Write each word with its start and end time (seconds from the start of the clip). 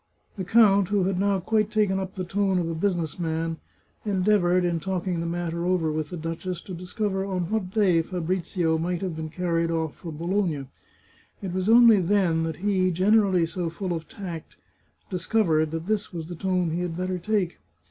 The 0.35 0.43
count, 0.43 0.87
who 0.89 1.03
had 1.03 1.19
now 1.19 1.39
quite 1.39 1.69
taken 1.69 1.99
up 1.99 2.15
the 2.15 2.23
tone 2.23 2.57
of 2.57 2.67
a 2.67 2.73
business 2.73 3.19
man, 3.19 3.57
endeavoured, 4.03 4.65
in 4.65 4.79
talking 4.79 5.19
the 5.19 5.27
matter 5.27 5.63
over 5.63 5.91
with 5.91 6.09
the 6.09 6.17
duchess, 6.17 6.59
to 6.61 6.73
discover 6.73 7.23
on 7.23 7.51
what 7.51 7.69
day 7.69 8.01
Fabrizio 8.01 8.79
might 8.79 9.03
have 9.03 9.15
been 9.15 9.29
carried 9.29 9.69
off 9.69 9.93
from 9.95 10.17
Bo 10.17 10.25
logna. 10.25 10.69
It 11.43 11.53
was 11.53 11.69
only 11.69 12.01
then 12.01 12.41
that 12.41 12.55
he, 12.65 12.89
generally 12.89 13.45
so 13.45 13.69
full 13.69 13.93
of 13.93 14.07
tact, 14.09 14.55
discovered 15.11 15.69
that 15.69 15.85
this 15.85 16.11
was 16.11 16.25
the 16.25 16.35
tone 16.35 16.71
he 16.71 16.81
had 16.81 16.97
better 16.97 17.19
take. 17.19 17.59